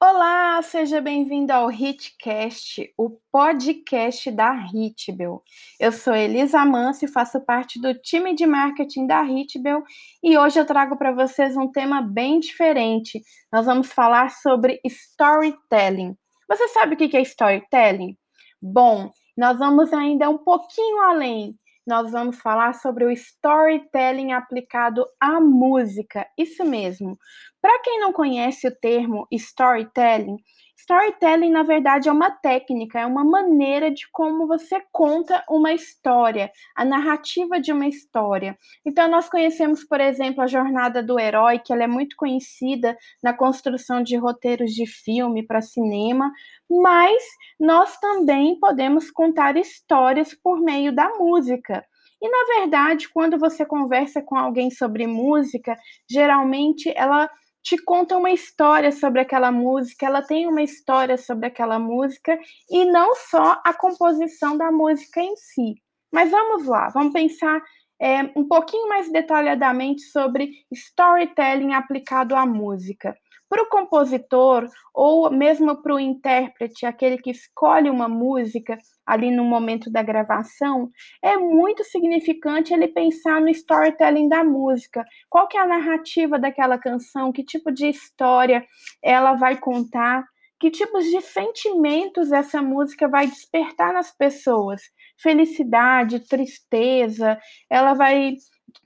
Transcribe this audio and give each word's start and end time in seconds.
Olá, 0.00 0.60
seja 0.62 1.00
bem-vindo 1.00 1.52
ao 1.52 1.70
Hitcast, 1.70 2.92
o 2.98 3.10
podcast 3.32 4.30
da 4.30 4.54
Hitbel. 4.54 5.42
Eu 5.80 5.92
sou 5.92 6.14
Elisa 6.14 6.64
Manso 6.64 7.04
e 7.04 7.08
faço 7.08 7.40
parte 7.40 7.80
do 7.80 7.94
time 7.94 8.34
de 8.34 8.44
marketing 8.44 9.06
da 9.06 9.22
Hitbel 9.22 9.82
e 10.22 10.36
hoje 10.36 10.60
eu 10.60 10.66
trago 10.66 10.96
para 10.96 11.12
vocês 11.12 11.56
um 11.56 11.70
tema 11.70 12.02
bem 12.02 12.38
diferente. 12.38 13.22
Nós 13.52 13.64
vamos 13.64 13.90
falar 13.90 14.30
sobre 14.30 14.80
storytelling. 14.84 16.16
Você 16.48 16.68
sabe 16.68 16.94
o 16.94 16.98
que 16.98 17.16
é 17.16 17.22
storytelling? 17.22 18.16
Bom, 18.60 19.10
nós 19.36 19.58
vamos 19.58 19.92
ainda 19.92 20.28
um 20.28 20.38
pouquinho 20.38 21.00
além 21.02 21.58
nós 21.86 22.10
vamos 22.12 22.38
falar 22.40 22.74
sobre 22.74 23.04
o 23.04 23.10
storytelling 23.10 24.32
aplicado 24.32 25.06
à 25.20 25.40
música. 25.40 26.26
Isso 26.38 26.64
mesmo. 26.64 27.18
Para 27.60 27.80
quem 27.82 28.00
não 28.00 28.12
conhece 28.12 28.66
o 28.66 28.74
termo 28.74 29.26
storytelling, 29.30 30.36
Storytelling, 30.76 31.50
na 31.50 31.62
verdade, 31.62 32.08
é 32.08 32.12
uma 32.12 32.30
técnica, 32.30 32.98
é 33.00 33.06
uma 33.06 33.24
maneira 33.24 33.90
de 33.90 34.08
como 34.10 34.46
você 34.46 34.82
conta 34.92 35.42
uma 35.48 35.72
história, 35.72 36.50
a 36.76 36.84
narrativa 36.84 37.60
de 37.60 37.72
uma 37.72 37.86
história. 37.86 38.58
Então, 38.84 39.08
nós 39.08 39.28
conhecemos, 39.28 39.84
por 39.84 40.00
exemplo, 40.00 40.42
a 40.42 40.46
jornada 40.46 41.02
do 41.02 41.18
herói, 41.18 41.58
que 41.58 41.72
ela 41.72 41.84
é 41.84 41.86
muito 41.86 42.16
conhecida 42.16 42.96
na 43.22 43.32
construção 43.32 44.02
de 44.02 44.16
roteiros 44.16 44.72
de 44.72 44.84
filme 44.86 45.46
para 45.46 45.62
cinema, 45.62 46.30
mas 46.68 47.22
nós 47.58 47.96
também 47.98 48.58
podemos 48.58 49.10
contar 49.10 49.56
histórias 49.56 50.34
por 50.34 50.60
meio 50.60 50.94
da 50.94 51.08
música. 51.18 51.84
E 52.20 52.28
na 52.28 52.58
verdade, 52.58 53.08
quando 53.10 53.38
você 53.38 53.64
conversa 53.66 54.22
com 54.22 54.36
alguém 54.36 54.70
sobre 54.70 55.06
música, 55.06 55.76
geralmente 56.08 56.92
ela 56.96 57.28
te 57.64 57.82
conta 57.82 58.18
uma 58.18 58.30
história 58.30 58.92
sobre 58.92 59.22
aquela 59.22 59.50
música, 59.50 60.04
ela 60.04 60.20
tem 60.20 60.46
uma 60.46 60.62
história 60.62 61.16
sobre 61.16 61.46
aquela 61.46 61.78
música 61.78 62.38
e 62.70 62.84
não 62.84 63.14
só 63.16 63.58
a 63.64 63.72
composição 63.72 64.56
da 64.56 64.70
música 64.70 65.22
em 65.22 65.34
si. 65.34 65.74
Mas 66.12 66.30
vamos 66.30 66.66
lá, 66.66 66.90
vamos 66.90 67.14
pensar 67.14 67.62
é, 67.98 68.22
um 68.36 68.46
pouquinho 68.46 68.86
mais 68.86 69.10
detalhadamente 69.10 70.02
sobre 70.02 70.50
storytelling 70.70 71.72
aplicado 71.72 72.36
à 72.36 72.44
música. 72.44 73.16
Para 73.54 73.62
o 73.62 73.68
compositor, 73.68 74.68
ou 74.92 75.30
mesmo 75.30 75.80
para 75.80 75.94
o 75.94 76.00
intérprete, 76.00 76.84
aquele 76.84 77.16
que 77.16 77.30
escolhe 77.30 77.88
uma 77.88 78.08
música 78.08 78.76
ali 79.06 79.30
no 79.30 79.44
momento 79.44 79.88
da 79.88 80.02
gravação, 80.02 80.90
é 81.22 81.36
muito 81.36 81.84
significante 81.84 82.74
ele 82.74 82.88
pensar 82.88 83.40
no 83.40 83.48
storytelling 83.48 84.28
da 84.28 84.42
música. 84.42 85.04
Qual 85.30 85.46
que 85.46 85.56
é 85.56 85.60
a 85.60 85.68
narrativa 85.68 86.36
daquela 86.36 86.76
canção? 86.78 87.30
Que 87.30 87.44
tipo 87.44 87.70
de 87.70 87.86
história 87.86 88.66
ela 89.00 89.34
vai 89.34 89.56
contar? 89.56 90.24
Que 90.58 90.68
tipos 90.68 91.04
de 91.04 91.20
sentimentos 91.20 92.32
essa 92.32 92.60
música 92.60 93.06
vai 93.06 93.28
despertar 93.28 93.92
nas 93.92 94.10
pessoas? 94.10 94.82
Felicidade, 95.16 96.26
tristeza, 96.26 97.38
ela 97.70 97.94
vai 97.94 98.34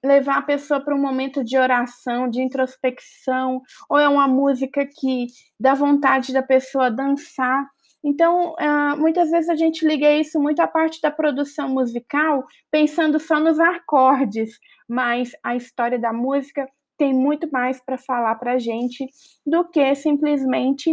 levar 0.05 0.39
a 0.39 0.43
pessoa 0.43 0.81
para 0.81 0.95
um 0.95 1.01
momento 1.01 1.45
de 1.45 1.59
oração, 1.59 2.29
de 2.29 2.41
introspecção, 2.41 3.63
ou 3.89 3.99
é 3.99 4.09
uma 4.09 4.29
música 4.29 4.87
que 4.87 5.27
dá 5.59 5.75
vontade 5.75 6.33
da 6.33 6.43
pessoa 6.43 6.91
dançar. 6.91 7.67
Então, 8.03 8.55
uh, 8.55 8.97
muitas 8.97 9.31
vezes 9.31 9.51
a 9.51 9.57
gente 9.57 9.87
liga 9.87 10.11
isso 10.11 10.41
muito 10.41 10.61
à 10.61 10.67
parte 10.67 11.01
da 11.01 11.11
produção 11.11 11.69
musical, 11.69 12.45
pensando 12.71 13.19
só 13.19 13.41
nos 13.41 13.59
acordes, 13.59 14.59
mas 14.89 15.33
a 15.43 15.57
história 15.57 15.99
da 15.99 16.13
música 16.13 16.69
tem 16.97 17.15
muito 17.15 17.51
mais 17.51 17.81
para 17.81 17.97
falar 17.97 18.35
para 18.35 18.55
a 18.55 18.59
gente 18.59 19.07
do 19.47 19.65
que 19.69 19.95
simplesmente 19.95 20.93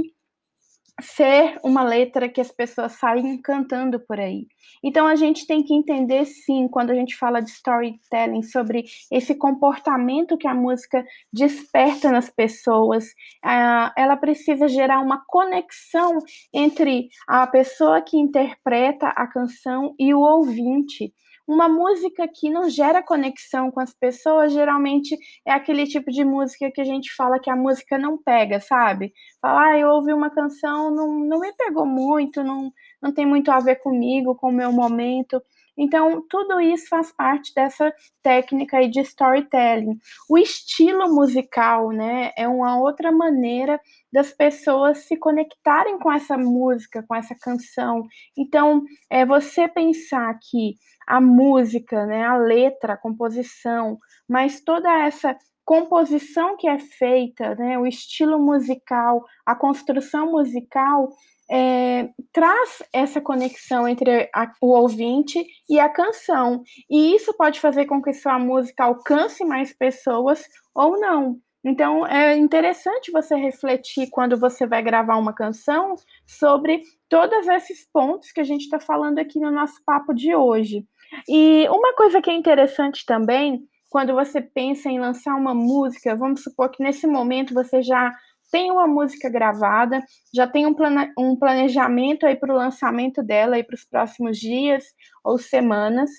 ser 1.01 1.59
uma 1.63 1.83
letra 1.83 2.29
que 2.29 2.39
as 2.39 2.51
pessoas 2.51 2.93
saem 2.93 3.41
cantando 3.41 3.99
por 3.99 4.19
aí. 4.19 4.47
Então 4.83 5.07
a 5.07 5.15
gente 5.15 5.45
tem 5.45 5.63
que 5.63 5.73
entender 5.73 6.25
sim, 6.25 6.67
quando 6.69 6.91
a 6.91 6.95
gente 6.95 7.17
fala 7.17 7.41
de 7.41 7.49
storytelling, 7.49 8.43
sobre 8.43 8.85
esse 9.11 9.35
comportamento 9.35 10.37
que 10.37 10.47
a 10.47 10.53
música 10.53 11.05
desperta 11.31 12.11
nas 12.11 12.29
pessoas. 12.29 13.05
Uh, 13.43 13.91
ela 13.97 14.15
precisa 14.15 14.67
gerar 14.67 15.01
uma 15.01 15.21
conexão 15.27 16.17
entre 16.53 17.09
a 17.27 17.45
pessoa 17.45 18.01
que 18.01 18.17
interpreta 18.17 19.07
a 19.07 19.27
canção 19.27 19.93
e 19.99 20.13
o 20.13 20.19
ouvinte. 20.19 21.13
Uma 21.47 21.69
música 21.69 22.27
que 22.27 22.49
não 22.49 22.69
gera 22.69 23.03
conexão 23.03 23.69
com 23.71 23.79
as 23.79 23.93
pessoas, 23.93 24.51
geralmente 24.51 25.15
é 25.45 25.51
aquele 25.51 25.85
tipo 25.85 26.11
de 26.11 26.25
música 26.25 26.71
que 26.71 26.81
a 26.81 26.83
gente 26.83 27.13
fala 27.15 27.39
que 27.39 27.49
a 27.51 27.55
música 27.55 27.97
não 27.99 28.17
pega, 28.17 28.59
sabe? 28.59 29.13
Falar, 29.39 29.73
ah, 29.73 29.77
eu 29.79 29.89
ouvi 29.89 30.11
uma 30.11 30.31
canção, 30.31 30.89
não, 30.89 31.19
não 31.25 31.39
me 31.39 31.53
pegou 31.53 31.85
muito, 31.85 32.43
não, 32.43 32.71
não 33.01 33.13
tem 33.13 33.25
muito 33.27 33.51
a 33.51 33.59
ver 33.59 33.75
comigo, 33.75 34.35
com 34.35 34.49
o 34.49 34.51
meu 34.53 34.71
momento. 34.71 35.39
Então, 35.77 36.23
tudo 36.29 36.59
isso 36.61 36.87
faz 36.87 37.11
parte 37.11 37.53
dessa 37.53 37.93
técnica 38.23 38.87
de 38.87 39.01
storytelling. 39.01 39.97
O 40.29 40.37
estilo 40.37 41.13
musical, 41.13 41.89
né, 41.89 42.31
é 42.37 42.47
uma 42.47 42.77
outra 42.79 43.11
maneira 43.11 43.79
das 44.11 44.31
pessoas 44.31 44.99
se 44.99 45.17
conectarem 45.17 45.99
com 45.99 46.11
essa 46.11 46.37
música, 46.37 47.03
com 47.07 47.15
essa 47.15 47.35
canção. 47.35 48.03
Então, 48.37 48.83
é 49.09 49.25
você 49.25 49.67
pensar 49.67 50.37
que 50.49 50.75
a 51.07 51.19
música, 51.21 52.05
né, 52.05 52.23
a 52.25 52.37
letra, 52.37 52.93
a 52.93 52.97
composição, 52.97 53.99
mas 54.27 54.61
toda 54.61 54.89
essa 55.05 55.37
composição 55.63 56.55
que 56.57 56.67
é 56.67 56.77
feita, 56.77 57.55
né, 57.55 57.77
o 57.77 57.87
estilo 57.87 58.39
musical, 58.39 59.23
a 59.45 59.55
construção 59.55 60.31
musical, 60.31 61.09
é, 61.49 62.09
traz 62.33 62.81
essa 62.91 63.21
conexão 63.21 63.87
entre 63.87 64.29
a, 64.33 64.51
o 64.61 64.69
ouvinte 64.69 65.45
e 65.69 65.79
a 65.79 65.89
canção. 65.89 66.63
E 66.89 67.15
isso 67.15 67.33
pode 67.37 67.59
fazer 67.59 67.85
com 67.85 68.01
que 68.01 68.13
sua 68.13 68.39
música 68.39 68.83
alcance 68.83 69.43
mais 69.45 69.73
pessoas 69.73 70.43
ou 70.73 70.99
não. 70.99 71.39
Então 71.63 72.05
é 72.05 72.37
interessante 72.37 73.11
você 73.11 73.35
refletir 73.35 74.07
quando 74.11 74.37
você 74.37 74.67
vai 74.67 74.83
gravar 74.83 75.17
uma 75.17 75.33
canção 75.33 75.95
sobre 76.25 76.83
todos 77.09 77.47
esses 77.47 77.87
pontos 77.91 78.31
que 78.31 78.39
a 78.39 78.43
gente 78.43 78.61
está 78.61 78.79
falando 78.79 79.17
aqui 79.17 79.39
no 79.39 79.51
nosso 79.51 79.83
papo 79.83 80.13
de 80.13 80.35
hoje. 80.35 80.85
E 81.27 81.67
uma 81.69 81.93
coisa 81.95 82.21
que 82.21 82.29
é 82.29 82.35
interessante 82.35 83.03
também, 83.05 83.63
quando 83.89 84.13
você 84.13 84.41
pensa 84.41 84.89
em 84.89 84.99
lançar 84.99 85.35
uma 85.35 85.55
música, 85.55 86.15
vamos 86.15 86.43
supor 86.43 86.69
que 86.69 86.83
nesse 86.83 87.07
momento 87.07 87.53
você 87.53 87.81
já 87.81 88.11
tem 88.51 88.71
uma 88.71 88.87
música 88.87 89.29
gravada, 89.29 90.03
já 90.33 90.47
tem 90.47 90.65
um, 90.65 90.75
um 91.17 91.35
planejamento 91.35 92.25
aí 92.25 92.35
para 92.35 92.53
o 92.53 92.57
lançamento 92.57 93.23
dela 93.23 93.57
para 93.63 93.75
os 93.75 93.83
próximos 93.83 94.37
dias 94.37 94.83
ou 95.23 95.37
semanas, 95.37 96.09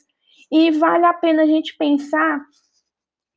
e 0.50 0.70
vale 0.70 1.04
a 1.04 1.12
pena 1.12 1.42
a 1.42 1.46
gente 1.46 1.76
pensar 1.76 2.40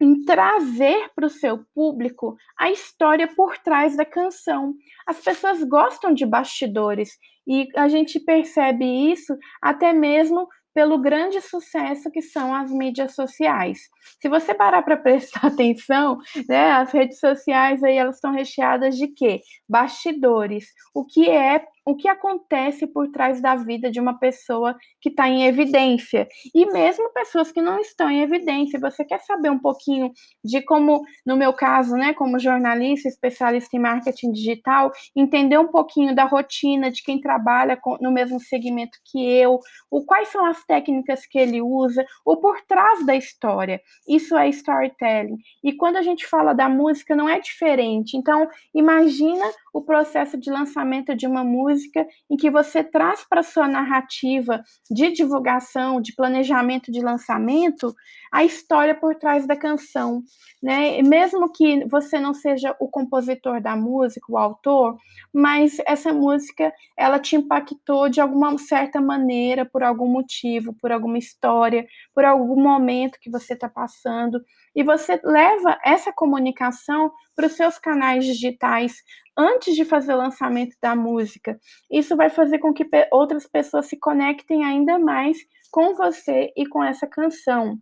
em 0.02 0.24
trazer 0.24 1.10
para 1.14 1.26
o 1.26 1.30
seu 1.30 1.66
público 1.76 2.36
a 2.58 2.72
história 2.72 3.28
por 3.28 3.58
trás 3.58 3.98
da 3.98 4.06
canção. 4.06 4.74
As 5.06 5.20
pessoas 5.20 5.64
gostam 5.64 6.14
de 6.14 6.26
bastidores 6.26 7.18
e 7.46 7.68
a 7.76 7.90
gente 7.90 8.20
percebe 8.20 8.86
isso 8.86 9.36
até 9.62 9.92
mesmo 9.92 10.48
pelo 10.79 10.97
grande 10.97 11.41
sucesso 11.41 12.09
que 12.09 12.22
são 12.22 12.56
as 12.56 12.72
mídias 12.72 13.13
sociais. 13.13 13.90
Se 14.22 14.29
você 14.29 14.53
parar 14.53 14.81
para 14.81 14.95
prestar 15.03 15.47
atenção, 15.47 16.17
né, 16.47 16.72
as 16.72 16.94
redes 16.94 17.19
sociais 17.19 17.84
aí 17.84 17.97
elas 17.97 18.16
estão 18.16 18.31
recheadas 18.31 18.95
de 18.95 19.09
quê? 19.09 19.41
Bastidores. 19.67 20.67
O 20.94 21.03
que 21.03 21.29
é 21.29 21.66
o 21.90 21.95
que 21.95 22.07
acontece 22.07 22.85
por 22.85 23.09
trás 23.09 23.41
da 23.41 23.56
vida 23.56 23.90
de 23.90 24.00
uma 24.00 24.17
pessoa 24.19 24.75
que 25.01 25.09
está 25.09 25.28
em 25.28 25.45
evidência. 25.45 26.28
E 26.53 26.66
mesmo 26.67 27.11
pessoas 27.11 27.51
que 27.51 27.61
não 27.61 27.79
estão 27.79 28.09
em 28.09 28.22
evidência. 28.22 28.79
Você 28.79 29.03
quer 29.03 29.19
saber 29.22 29.50
um 29.50 29.57
pouquinho 29.57 30.11
de 30.44 30.61
como, 30.61 31.01
no 31.25 31.35
meu 31.35 31.51
caso, 31.51 31.96
né, 31.96 32.13
como 32.13 32.38
jornalista, 32.38 33.07
especialista 33.09 33.75
em 33.75 33.79
marketing 33.79 34.31
digital, 34.31 34.91
entender 35.16 35.58
um 35.58 35.67
pouquinho 35.67 36.14
da 36.14 36.25
rotina 36.25 36.91
de 36.91 37.02
quem 37.02 37.20
trabalha 37.20 37.79
no 37.99 38.11
mesmo 38.11 38.40
segmento 38.40 38.99
que 39.05 39.20
eu, 39.20 39.59
o 39.90 40.05
quais 40.05 40.28
são 40.28 40.46
as 40.46 40.64
técnicas 40.70 41.26
que 41.26 41.40
ele 41.40 41.60
usa, 41.64 42.06
o 42.24 42.38
por 42.38 42.62
trás 42.62 43.04
da 43.04 43.16
história. 43.16 43.82
Isso 44.08 44.38
é 44.38 44.48
storytelling. 44.50 45.40
E 45.64 45.74
quando 45.74 45.98
a 45.98 46.04
gente 46.04 46.28
fala 46.28 46.54
da 46.54 46.70
música, 46.70 47.16
não 47.16 47.28
é 47.28 47.40
diferente. 47.40 48.16
Então, 48.16 48.48
imagina 48.72 49.44
o 49.74 49.82
processo 49.82 50.38
de 50.38 50.52
lançamento 50.52 51.16
de 51.16 51.26
uma 51.26 51.44
música 51.44 52.06
em 52.30 52.38
que 52.38 52.52
você 52.52 52.84
traz 52.84 53.26
para 53.28 53.42
sua 53.42 53.68
narrativa 53.68 54.64
de 54.92 55.12
divulgação, 55.12 56.00
de 56.00 56.14
planejamento 56.14 56.92
de 56.92 57.02
lançamento, 57.02 57.96
a 58.32 58.44
história 58.44 58.94
por 58.94 59.16
trás 59.16 59.48
da 59.48 59.56
canção, 59.56 60.22
né? 60.62 61.02
Mesmo 61.02 61.52
que 61.52 61.84
você 61.86 62.20
não 62.20 62.34
seja 62.34 62.76
o 62.80 62.88
compositor 62.88 63.60
da 63.60 63.76
música, 63.76 64.26
o 64.30 64.38
autor, 64.38 64.98
mas 65.34 65.78
essa 65.88 66.14
música 66.14 66.72
ela 66.96 67.18
te 67.18 67.36
impactou 67.36 68.08
de 68.08 68.22
alguma 68.22 68.56
certa 68.60 69.02
maneira, 69.02 69.66
por 69.66 69.84
algum 69.84 70.08
motivo, 70.08 70.59
por 70.79 70.91
alguma 70.91 71.17
história, 71.17 71.85
por 72.14 72.26
algum 72.26 72.61
momento 72.61 73.20
que 73.22 73.29
você 73.29 73.53
está 73.53 73.70
passando, 73.70 74.41
e 74.76 74.84
você 74.84 75.20
leva 75.23 75.78
essa 75.84 76.11
comunicação 76.14 77.11
para 77.35 77.47
os 77.47 77.53
seus 77.53 77.78
canais 77.78 78.26
digitais 78.26 78.96
antes 79.38 79.76
de 79.76 79.85
fazer 79.85 80.14
o 80.14 80.17
lançamento 80.17 80.76
da 80.82 80.96
música. 80.96 81.58
Isso 81.91 82.16
vai 82.16 82.29
fazer 82.29 82.59
com 82.59 82.73
que 82.73 82.85
outras 83.11 83.47
pessoas 83.47 83.88
se 83.88 83.97
conectem 83.97 84.66
ainda 84.66 85.00
mais 85.00 85.38
com 85.72 85.96
você 85.96 86.52
e 86.56 86.67
com 86.67 86.84
essa 86.84 87.08
canção. 87.08 87.79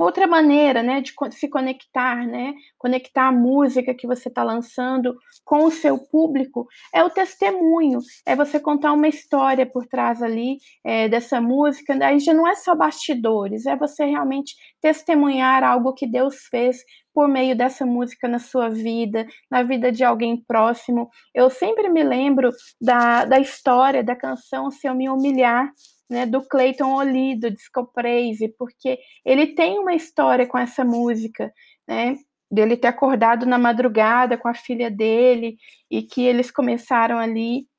Outra 0.00 0.26
maneira, 0.26 0.82
né, 0.82 1.02
de 1.02 1.12
se 1.32 1.46
conectar, 1.46 2.26
né, 2.26 2.54
conectar 2.78 3.28
a 3.28 3.32
música 3.32 3.92
que 3.92 4.06
você 4.06 4.30
está 4.30 4.42
lançando 4.42 5.14
com 5.44 5.64
o 5.66 5.70
seu 5.70 5.98
público 5.98 6.66
é 6.94 7.04
o 7.04 7.10
testemunho, 7.10 7.98
é 8.24 8.34
você 8.34 8.58
contar 8.58 8.94
uma 8.94 9.08
história 9.08 9.66
por 9.66 9.86
trás 9.86 10.22
ali 10.22 10.56
é, 10.82 11.06
dessa 11.06 11.38
música. 11.38 11.98
Daí 11.98 12.18
já 12.18 12.32
não 12.32 12.48
é 12.48 12.54
só 12.54 12.74
bastidores, 12.74 13.66
é 13.66 13.76
você 13.76 14.06
realmente 14.06 14.54
testemunhar 14.80 15.62
algo 15.62 15.92
que 15.92 16.06
Deus 16.06 16.46
fez 16.50 16.78
por 17.12 17.28
meio 17.28 17.54
dessa 17.54 17.84
música 17.84 18.26
na 18.26 18.38
sua 18.38 18.70
vida, 18.70 19.26
na 19.50 19.62
vida 19.62 19.92
de 19.92 20.02
alguém 20.02 20.42
próximo. 20.42 21.10
Eu 21.34 21.50
sempre 21.50 21.90
me 21.90 22.02
lembro 22.02 22.48
da, 22.80 23.26
da 23.26 23.38
história 23.38 24.02
da 24.02 24.16
canção 24.16 24.70
Se 24.70 24.88
Eu 24.88 24.94
Me 24.94 25.10
Humilhar 25.10 25.70
né, 26.10 26.26
do 26.26 26.42
Clayton 26.42 26.92
Oli, 26.96 27.38
do 27.38 27.50
Disco 27.50 27.86
Praise, 27.92 28.48
porque 28.58 28.98
ele 29.24 29.54
tem 29.54 29.78
uma 29.78 29.94
história 29.94 30.46
com 30.46 30.58
essa 30.58 30.84
música, 30.84 31.52
né, 31.88 32.16
dele 32.50 32.76
ter 32.76 32.88
acordado 32.88 33.46
na 33.46 33.58
madrugada 33.58 34.36
com 34.36 34.48
a 34.48 34.54
filha 34.54 34.90
dele 34.90 35.56
e 35.90 36.02
que 36.02 36.22
eles 36.22 36.50
começaram 36.50 37.18
ali 37.18 37.69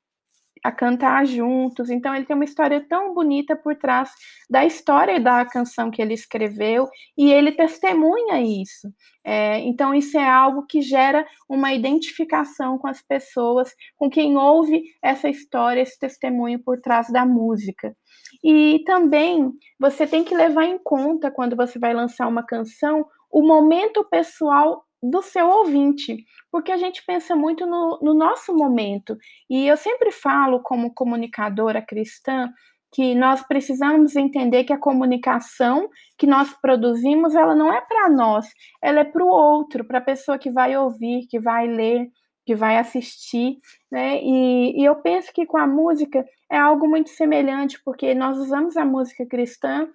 a 0.62 0.70
cantar 0.70 1.26
juntos. 1.26 1.90
Então 1.90 2.14
ele 2.14 2.24
tem 2.24 2.36
uma 2.36 2.44
história 2.44 2.80
tão 2.88 3.12
bonita 3.14 3.56
por 3.56 3.74
trás 3.76 4.10
da 4.48 4.64
história 4.64 5.18
da 5.18 5.44
canção 5.44 5.90
que 5.90 6.00
ele 6.00 6.14
escreveu 6.14 6.88
e 7.16 7.32
ele 7.32 7.52
testemunha 7.52 8.40
isso. 8.40 8.92
É, 9.24 9.58
então 9.60 9.94
isso 9.94 10.18
é 10.18 10.28
algo 10.28 10.66
que 10.66 10.80
gera 10.80 11.26
uma 11.48 11.72
identificação 11.72 12.78
com 12.78 12.88
as 12.88 13.00
pessoas, 13.02 13.72
com 13.96 14.10
quem 14.10 14.36
ouve 14.36 14.82
essa 15.02 15.28
história, 15.28 15.80
esse 15.80 15.98
testemunho 15.98 16.58
por 16.58 16.80
trás 16.80 17.08
da 17.10 17.24
música. 17.24 17.94
E 18.42 18.82
também 18.84 19.52
você 19.78 20.06
tem 20.06 20.24
que 20.24 20.34
levar 20.34 20.64
em 20.64 20.78
conta 20.78 21.30
quando 21.30 21.56
você 21.56 21.78
vai 21.78 21.94
lançar 21.94 22.26
uma 22.28 22.42
canção 22.42 23.04
o 23.30 23.42
momento 23.42 24.04
pessoal 24.04 24.84
do 25.02 25.20
seu 25.20 25.48
ouvinte, 25.48 26.24
porque 26.50 26.70
a 26.70 26.76
gente 26.76 27.04
pensa 27.04 27.34
muito 27.34 27.66
no, 27.66 27.98
no 28.00 28.14
nosso 28.14 28.54
momento. 28.54 29.16
E 29.50 29.66
eu 29.66 29.76
sempre 29.76 30.12
falo, 30.12 30.60
como 30.60 30.94
comunicadora 30.94 31.82
cristã, 31.82 32.52
que 32.92 33.14
nós 33.14 33.42
precisamos 33.42 34.14
entender 34.14 34.64
que 34.64 34.72
a 34.72 34.78
comunicação 34.78 35.88
que 36.18 36.26
nós 36.26 36.52
produzimos, 36.60 37.34
ela 37.34 37.54
não 37.54 37.72
é 37.72 37.80
para 37.80 38.08
nós, 38.10 38.46
ela 38.82 39.00
é 39.00 39.04
para 39.04 39.24
o 39.24 39.28
outro, 39.28 39.84
para 39.84 39.98
a 39.98 40.02
pessoa 40.02 40.38
que 40.38 40.50
vai 40.50 40.76
ouvir, 40.76 41.26
que 41.26 41.40
vai 41.40 41.66
ler, 41.66 42.10
que 42.44 42.54
vai 42.54 42.76
assistir, 42.76 43.56
né? 43.90 44.20
E, 44.22 44.80
e 44.80 44.84
eu 44.84 44.96
penso 44.96 45.32
que 45.32 45.46
com 45.46 45.56
a 45.56 45.66
música 45.66 46.24
é 46.50 46.58
algo 46.58 46.86
muito 46.86 47.08
semelhante, 47.10 47.80
porque 47.82 48.14
nós 48.14 48.36
usamos 48.36 48.76
a 48.76 48.84
música 48.84 49.24
cristã 49.26 49.88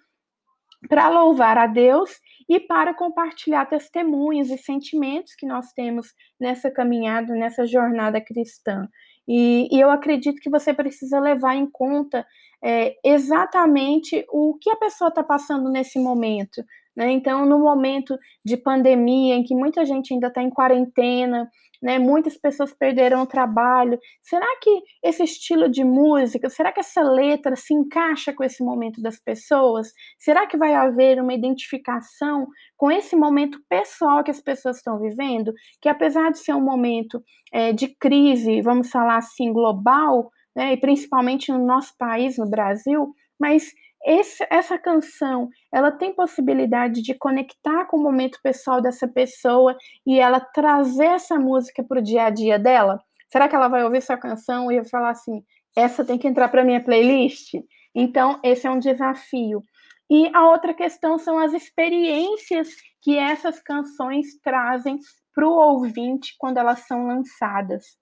para 0.87 1.09
louvar 1.09 1.57
a 1.57 1.67
Deus 1.67 2.11
e 2.47 2.59
para 2.59 2.93
compartilhar 2.93 3.65
testemunhos 3.65 4.49
e 4.49 4.57
sentimentos 4.57 5.35
que 5.35 5.45
nós 5.45 5.71
temos 5.73 6.13
nessa 6.39 6.71
caminhada, 6.71 7.33
nessa 7.33 7.65
jornada 7.65 8.21
cristã. 8.21 8.87
E, 9.27 9.67
e 9.75 9.79
eu 9.79 9.89
acredito 9.89 10.39
que 10.39 10.49
você 10.49 10.73
precisa 10.73 11.19
levar 11.19 11.55
em 11.55 11.69
conta 11.69 12.25
é, 12.63 12.95
exatamente 13.03 14.25
o 14.29 14.57
que 14.59 14.69
a 14.69 14.75
pessoa 14.75 15.09
está 15.09 15.23
passando 15.23 15.69
nesse 15.69 15.99
momento. 15.99 16.63
Né? 16.97 17.11
Então, 17.11 17.45
no 17.45 17.59
momento 17.59 18.17
de 18.43 18.57
pandemia, 18.57 19.35
em 19.35 19.43
que 19.43 19.53
muita 19.53 19.85
gente 19.85 20.11
ainda 20.11 20.29
está 20.29 20.41
em 20.41 20.49
quarentena, 20.49 21.47
né? 21.79 21.99
Muitas 21.99 22.35
pessoas 22.35 22.73
perderam 22.73 23.21
o 23.21 23.27
trabalho. 23.27 23.99
Será 24.19 24.47
que 24.59 24.81
esse 25.03 25.23
estilo 25.23 25.69
de 25.69 25.83
música, 25.83 26.49
será 26.49 26.71
que 26.71 26.79
essa 26.79 27.03
letra 27.03 27.55
se 27.55 27.71
encaixa 27.71 28.33
com 28.33 28.43
esse 28.43 28.63
momento 28.63 28.99
das 28.99 29.19
pessoas? 29.19 29.93
Será 30.17 30.47
que 30.47 30.57
vai 30.57 30.73
haver 30.73 31.21
uma 31.21 31.35
identificação 31.35 32.47
com 32.75 32.91
esse 32.91 33.15
momento 33.15 33.59
pessoal 33.69 34.23
que 34.23 34.31
as 34.31 34.41
pessoas 34.41 34.77
estão 34.77 34.99
vivendo? 34.99 35.53
Que 35.79 35.89
apesar 35.89 36.31
de 36.31 36.39
ser 36.39 36.55
um 36.55 36.65
momento 36.65 37.21
é, 37.53 37.71
de 37.71 37.89
crise, 37.99 38.59
vamos 38.61 38.89
falar 38.89 39.17
assim, 39.17 39.53
global, 39.53 40.31
né? 40.55 40.73
E 40.73 40.77
principalmente 40.77 41.51
no 41.51 41.63
nosso 41.63 41.93
país, 41.95 42.39
no 42.39 42.49
Brasil, 42.49 43.13
mas 43.39 43.71
esse, 44.07 44.47
essa 44.49 44.77
canção, 44.79 45.49
ela 45.69 45.91
tem 45.91 46.13
possibilidade 46.13 47.01
de 47.01 47.13
conectar 47.13 47.83
com 47.85 47.97
o 47.97 48.01
momento 48.01 48.39
pessoal 48.41 48.81
dessa 48.81 49.05
pessoa 49.05 49.75
e 50.05 50.17
ela 50.17 50.39
trazer 50.39 51.07
essa 51.07 51.37
música 51.37 51.83
para 51.83 51.99
o 51.99 52.01
dia 52.01 52.23
a 52.23 52.29
dia 52.29 52.57
dela? 52.57 53.03
Será 53.27 53.49
que 53.49 53.55
ela 53.55 53.67
vai 53.67 53.83
ouvir 53.83 54.01
sua 54.01 54.15
canção 54.15 54.71
e 54.71 54.81
falar 54.87 55.09
assim, 55.09 55.43
essa 55.75 56.05
tem 56.05 56.17
que 56.17 56.25
entrar 56.25 56.47
para 56.47 56.63
minha 56.63 56.81
playlist? 56.81 57.55
Então, 57.93 58.39
esse 58.41 58.65
é 58.65 58.71
um 58.71 58.79
desafio. 58.79 59.61
E 60.09 60.31
a 60.33 60.49
outra 60.49 60.73
questão 60.73 61.17
são 61.17 61.37
as 61.37 61.53
experiências 61.53 62.69
que 63.01 63.17
essas 63.17 63.59
canções 63.59 64.39
trazem 64.41 64.99
para 65.35 65.45
o 65.45 65.51
ouvinte 65.51 66.33
quando 66.37 66.59
elas 66.59 66.87
são 66.87 67.07
lançadas. 67.07 67.97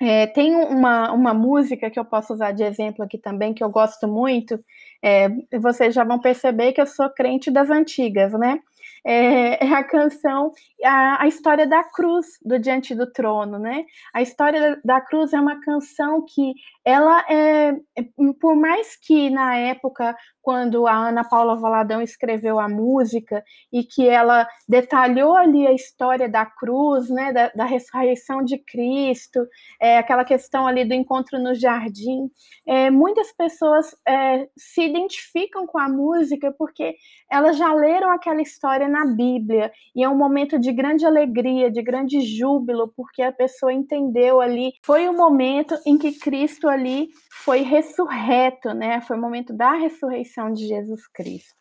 É, 0.00 0.26
tem 0.26 0.54
uma, 0.54 1.10
uma 1.10 1.32
música 1.32 1.90
que 1.90 1.98
eu 1.98 2.04
posso 2.04 2.34
usar 2.34 2.52
de 2.52 2.62
exemplo 2.62 3.02
aqui 3.02 3.16
também, 3.16 3.54
que 3.54 3.64
eu 3.64 3.70
gosto 3.70 4.06
muito. 4.06 4.58
É, 5.02 5.28
vocês 5.58 5.94
já 5.94 6.04
vão 6.04 6.18
perceber 6.18 6.72
que 6.72 6.80
eu 6.80 6.86
sou 6.86 7.08
crente 7.10 7.50
das 7.50 7.70
antigas, 7.70 8.32
né? 8.32 8.60
É, 9.04 9.64
é 9.64 9.72
a 9.72 9.84
canção, 9.84 10.52
a, 10.84 11.22
a, 11.22 11.28
história 11.28 11.66
da 11.66 11.84
cruz 11.84 12.26
do 12.44 12.58
Diante 12.58 12.94
do 12.94 13.10
Trono, 13.10 13.58
né? 13.58 13.84
A 14.12 14.20
história 14.20 14.60
da, 14.60 14.96
da 14.96 15.00
cruz 15.00 15.32
é 15.32 15.40
uma 15.40 15.60
canção 15.60 16.24
que 16.26 16.54
ela 16.86 17.24
é, 17.28 17.74
por 18.40 18.54
mais 18.54 18.96
que 18.96 19.28
na 19.28 19.56
época 19.56 20.14
quando 20.46 20.86
a 20.86 21.08
Ana 21.08 21.24
Paula 21.24 21.56
Valadão 21.56 22.00
escreveu 22.00 22.60
a 22.60 22.68
música 22.68 23.42
e 23.72 23.82
que 23.82 24.08
ela 24.08 24.46
detalhou 24.68 25.36
ali 25.36 25.66
a 25.66 25.72
história 25.72 26.28
da 26.28 26.46
cruz, 26.46 27.10
né, 27.10 27.32
da, 27.32 27.48
da 27.48 27.64
ressurreição 27.64 28.44
de 28.44 28.56
Cristo, 28.58 29.40
é, 29.80 29.98
aquela 29.98 30.24
questão 30.24 30.64
ali 30.64 30.84
do 30.84 30.94
encontro 30.94 31.36
no 31.42 31.52
jardim, 31.52 32.30
é, 32.64 32.92
muitas 32.92 33.32
pessoas 33.32 33.92
é, 34.06 34.46
se 34.56 34.82
identificam 34.82 35.66
com 35.66 35.78
a 35.78 35.88
música 35.88 36.54
porque 36.56 36.94
elas 37.28 37.56
já 37.58 37.74
leram 37.74 38.12
aquela 38.12 38.40
história 38.40 38.86
na 38.86 39.04
Bíblia. 39.04 39.72
E 39.96 40.04
é 40.04 40.08
um 40.08 40.16
momento 40.16 40.60
de 40.60 40.72
grande 40.72 41.04
alegria, 41.04 41.72
de 41.72 41.82
grande 41.82 42.20
júbilo, 42.20 42.92
porque 42.96 43.20
a 43.20 43.32
pessoa 43.32 43.72
entendeu 43.72 44.40
ali, 44.40 44.74
foi 44.84 45.08
o 45.08 45.12
momento 45.12 45.76
em 45.84 45.98
que 45.98 46.12
Cristo 46.12 46.68
ali 46.76 47.08
foi 47.44 47.62
ressurreto, 47.62 48.72
né? 48.74 49.00
Foi 49.00 49.16
o 49.16 49.20
momento 49.20 49.52
da 49.52 49.72
ressurreição 49.72 50.52
de 50.52 50.66
Jesus 50.66 51.06
Cristo. 51.08 51.56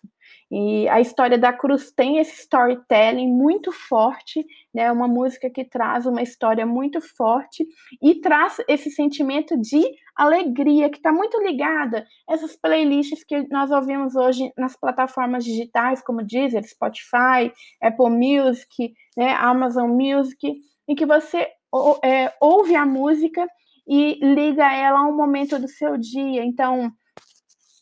E 0.52 0.88
a 0.90 1.02
história 1.02 1.38
da 1.38 1.52
cruz 1.52 1.92
tem 1.92 2.20
esse 2.20 2.42
storytelling 2.42 3.28
muito 3.28 3.72
forte, 3.72 4.46
né? 4.74 4.84
É 4.84 4.92
uma 4.92 5.08
música 5.08 5.50
que 5.50 5.66
traz 5.66 6.06
uma 6.06 6.22
história 6.22 6.66
muito 6.66 7.02
forte 7.02 7.66
e 8.02 8.22
traz 8.22 8.58
esse 8.68 8.92
sentimento 8.92 9.60
de 9.60 9.84
alegria 10.16 10.90
que 10.90 10.98
está 10.98 11.12
muito 11.12 11.42
ligada 11.42 12.06
a 12.30 12.34
essas 12.34 12.56
playlists 12.56 13.24
que 13.24 13.48
nós 13.50 13.72
ouvimos 13.72 14.16
hoje 14.16 14.52
nas 14.58 14.76
plataformas 14.76 15.44
digitais, 15.44 16.02
como 16.04 16.24
Deezer, 16.24 16.64
Spotify, 16.68 17.52
Apple 17.82 18.10
Music, 18.10 18.94
né? 19.18 19.34
Amazon 19.34 19.90
Music, 19.90 20.62
em 20.88 20.96
que 20.96 21.06
você 21.06 21.48
é, 22.04 22.32
ouve 22.40 22.76
a 22.76 22.86
música 22.86 23.48
e 23.88 24.20
liga 24.22 24.72
ela 24.74 25.00
a 25.00 25.08
um 25.08 25.16
momento 25.16 25.60
do 25.60 25.68
seu 25.68 25.98
dia. 25.98 26.44
Então, 26.44 26.92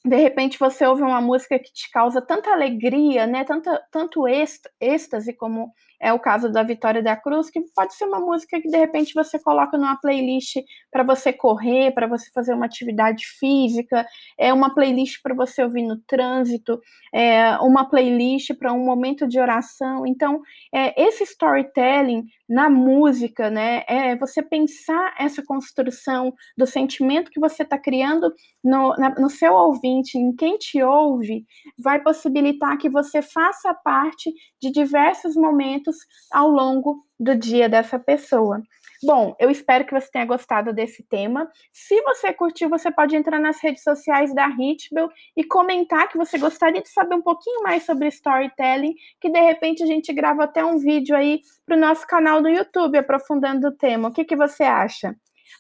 de 0.06 0.18
repente 0.18 0.60
você 0.60 0.86
ouve 0.86 1.02
uma 1.02 1.22
música 1.22 1.58
que 1.58 1.72
te 1.72 1.90
causa 1.90 2.22
tanta 2.22 2.52
alegria, 2.52 3.26
né, 3.26 3.46
tanta, 3.46 3.82
tanto 3.90 4.28
êxtase, 4.28 5.34
como 5.34 5.72
é 6.02 6.12
o 6.12 6.20
caso 6.20 6.52
da 6.52 6.62
Vitória 6.62 7.02
da 7.02 7.16
Cruz, 7.16 7.50
que 7.50 7.62
pode 7.74 7.94
ser 7.94 8.04
uma 8.04 8.20
música 8.20 8.60
que 8.60 8.68
de 8.68 8.78
repente 8.78 9.14
você 9.14 9.40
coloca 9.40 9.78
numa 9.78 9.96
playlist 9.96 10.58
para 10.92 11.02
você 11.02 11.32
correr, 11.32 11.94
para 11.94 12.08
você 12.08 12.30
fazer 12.34 12.54
uma 12.54 12.66
atividade 12.66 13.26
física, 13.40 14.06
é 14.38 14.54
uma 14.54 14.76
playlist 14.76 15.22
para 15.24 15.34
você 15.34 15.64
ouvir 15.64 15.84
no 15.84 15.98
trânsito, 16.06 16.78
é 17.14 17.58
uma 17.60 17.90
playlist 17.90 18.54
para 18.60 18.74
um 18.74 18.84
momento 18.84 19.26
de 19.26 19.40
oração. 19.40 20.06
Então, 20.06 20.42
é, 20.74 21.02
esse 21.02 21.24
storytelling 21.24 22.26
na 22.48 22.70
música, 22.70 23.50
né, 23.50 23.84
é 23.88 24.16
você 24.16 24.42
pensar 24.42 25.16
essa 25.18 25.44
construção 25.44 26.34
do 26.58 26.66
sentimento 26.66 27.32
que 27.32 27.40
você 27.40 27.64
está 27.64 27.78
criando 27.78 28.32
no, 28.64 28.96
na, 28.98 29.10
no 29.16 29.30
seu 29.30 29.54
ouvinte, 29.54 30.18
em 30.18 30.36
quem 30.36 30.58
te 30.58 30.82
ouve, 30.82 31.46
vai 31.78 32.02
possibilitar 32.02 32.78
que 32.78 32.90
você 32.90 33.22
faça 33.22 33.74
parte 33.74 34.32
de 34.62 34.72
diversos 34.72 35.36
momentos 35.36 35.96
ao 36.32 36.50
longo 36.50 37.06
do 37.20 37.36
dia 37.36 37.70
dessa 37.70 37.98
pessoa. 37.98 38.62
Bom, 39.06 39.36
eu 39.38 39.50
espero 39.50 39.86
que 39.86 39.94
você 39.94 40.10
tenha 40.10 40.26
gostado 40.26 40.72
desse 40.72 41.04
tema. 41.04 41.52
Se 41.74 42.02
você 42.04 42.32
curtiu, 42.32 42.70
você 42.70 42.90
pode 42.90 43.16
entrar 43.16 43.38
nas 43.38 43.62
redes 43.62 43.84
sociais 43.84 44.34
da 44.34 44.48
Hitbel 44.48 45.10
e 45.36 45.44
comentar 45.44 46.08
que 46.08 46.18
você 46.18 46.38
gostaria 46.38 46.82
de 46.82 46.88
saber 46.88 47.16
um 47.16 47.22
pouquinho 47.22 47.64
mais 47.64 47.84
sobre 47.84 48.08
storytelling, 48.08 48.96
que 49.20 49.30
de 49.30 49.40
repente 49.42 49.84
a 49.84 49.86
gente 49.86 50.14
grava 50.14 50.46
até 50.46 50.64
um 50.64 50.78
vídeo 50.78 51.16
aí 51.18 51.42
para 51.66 51.76
o 51.76 51.80
nosso 51.80 52.08
canal 52.08 52.42
do 52.42 52.48
YouTube 52.48 52.98
aprofundando 52.98 53.68
o 53.68 53.76
tema. 53.76 54.08
O 54.08 54.14
que, 54.14 54.24
que 54.24 54.38
você 54.38 54.64
acha? 54.64 55.14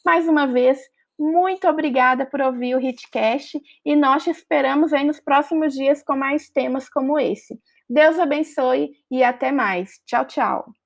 Mais 0.05 0.25
uma 0.25 0.47
vez, 0.47 0.79
muito 1.19 1.67
obrigada 1.67 2.25
por 2.25 2.39
ouvir 2.39 2.75
o 2.75 2.79
Hitcast 2.79 3.61
e 3.85 3.95
nós 3.95 4.23
te 4.23 4.29
esperamos 4.29 4.93
aí 4.93 5.03
nos 5.03 5.19
próximos 5.19 5.73
dias 5.73 6.01
com 6.01 6.15
mais 6.15 6.49
temas 6.49 6.89
como 6.89 7.19
esse. 7.19 7.59
Deus 7.89 8.17
abençoe 8.17 8.91
e 9.11 9.21
até 9.21 9.51
mais. 9.51 9.99
Tchau, 10.05 10.25
tchau. 10.25 10.82